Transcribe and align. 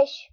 fish 0.00 0.28